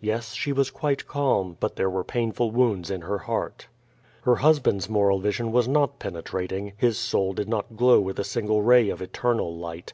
[0.00, 3.66] Yes, she was quite calm, but there were painful wounds in her heart.
[4.22, 8.62] Her husband*8 moral vision was not penetrating, his soul did not glow with a single
[8.62, 9.92] ray of eternal light.